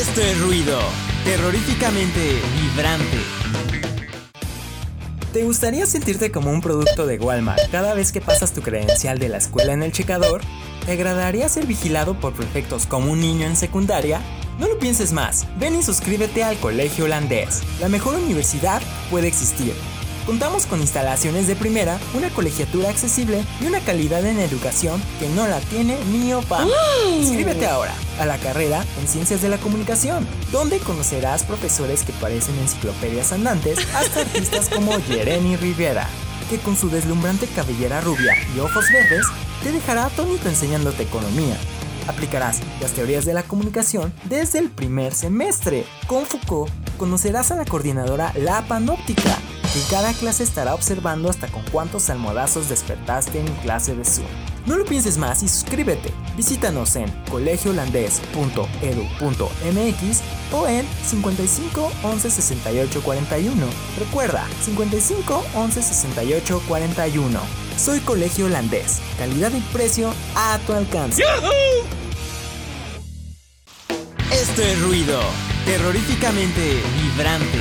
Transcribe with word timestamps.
Esto 0.00 0.20
es 0.20 0.40
ruido, 0.40 0.78
terroríficamente 1.24 2.40
vibrante. 2.54 3.18
¿Te 5.32 5.42
gustaría 5.42 5.86
sentirte 5.86 6.30
como 6.30 6.52
un 6.52 6.60
producto 6.60 7.04
de 7.04 7.18
Walmart 7.18 7.68
cada 7.72 7.94
vez 7.94 8.12
que 8.12 8.20
pasas 8.20 8.52
tu 8.52 8.62
credencial 8.62 9.18
de 9.18 9.28
la 9.28 9.38
escuela 9.38 9.72
en 9.72 9.82
el 9.82 9.90
checador? 9.90 10.40
¿Te 10.86 10.92
agradaría 10.92 11.48
ser 11.48 11.66
vigilado 11.66 12.14
por 12.14 12.32
prefectos 12.32 12.86
como 12.86 13.10
un 13.10 13.20
niño 13.20 13.48
en 13.48 13.56
secundaria? 13.56 14.20
No 14.60 14.68
lo 14.68 14.78
pienses 14.78 15.12
más, 15.12 15.48
ven 15.58 15.74
y 15.74 15.82
suscríbete 15.82 16.44
al 16.44 16.56
Colegio 16.58 17.06
Holandés. 17.06 17.64
La 17.80 17.88
mejor 17.88 18.14
universidad 18.14 18.80
puede 19.10 19.26
existir. 19.26 19.74
Contamos 20.28 20.66
con 20.66 20.82
instalaciones 20.82 21.46
de 21.46 21.56
primera, 21.56 21.98
una 22.12 22.28
colegiatura 22.28 22.90
accesible 22.90 23.42
y 23.62 23.64
una 23.64 23.80
calidad 23.80 24.26
en 24.26 24.38
educación 24.38 25.02
que 25.18 25.26
no 25.30 25.48
la 25.48 25.58
tiene 25.58 25.96
ni 26.12 26.34
Obama. 26.34 26.70
Inscríbete 27.18 27.66
ahora 27.66 27.94
a 28.20 28.26
la 28.26 28.36
carrera 28.36 28.84
en 29.00 29.08
Ciencias 29.08 29.40
de 29.40 29.48
la 29.48 29.56
Comunicación, 29.56 30.28
donde 30.52 30.80
conocerás 30.80 31.44
profesores 31.44 32.02
que 32.02 32.12
parecen 32.12 32.58
enciclopedias 32.58 33.32
andantes 33.32 33.78
hasta 33.94 34.20
artistas 34.20 34.68
como 34.68 35.00
Jeremy 35.00 35.56
Rivera, 35.56 36.06
que 36.50 36.58
con 36.58 36.76
su 36.76 36.90
deslumbrante 36.90 37.46
cabellera 37.46 38.02
rubia 38.02 38.34
y 38.54 38.60
ojos 38.60 38.84
verdes 38.92 39.24
te 39.62 39.72
dejará 39.72 40.04
atónito 40.04 40.50
enseñándote 40.50 41.04
economía, 41.04 41.56
aplicarás 42.06 42.60
las 42.82 42.92
teorías 42.92 43.24
de 43.24 43.32
la 43.32 43.44
comunicación 43.44 44.12
desde 44.24 44.58
el 44.58 44.68
primer 44.68 45.14
semestre. 45.14 45.86
Con 46.06 46.26
Foucault 46.26 46.70
conocerás 46.98 47.50
a 47.50 47.56
la 47.56 47.64
coordinadora 47.64 48.34
La 48.36 48.60
Panóptica, 48.68 49.38
que 49.72 49.80
cada 49.90 50.12
clase 50.14 50.44
estará 50.44 50.74
observando 50.74 51.28
hasta 51.28 51.48
con 51.48 51.62
cuántos 51.70 52.08
almohadazos 52.10 52.68
despertaste 52.68 53.40
en 53.40 53.46
clase 53.56 53.94
de 53.94 54.04
Zoom. 54.04 54.26
No 54.66 54.76
lo 54.76 54.84
pienses 54.84 55.18
más 55.18 55.42
y 55.42 55.48
suscríbete. 55.48 56.12
Visítanos 56.36 56.94
en 56.96 57.10
colegioholandés.edu.mx 57.30 60.20
o 60.52 60.68
en 60.68 60.86
55 61.06 61.92
11 62.02 62.30
68 62.30 63.02
41. 63.02 63.66
Recuerda, 63.98 64.46
55 64.62 65.44
11 65.54 65.82
68 65.82 66.62
41. 66.68 67.40
Soy 67.78 68.00
Colegio 68.00 68.46
Holandés. 68.46 68.98
Calidad 69.18 69.52
y 69.52 69.60
precio 69.72 70.12
a 70.34 70.58
tu 70.66 70.72
alcance. 70.72 71.22
Esto 74.32 74.62
es 74.62 74.82
ruido, 74.82 75.20
terroríficamente 75.64 76.82
vibrante. 77.00 77.58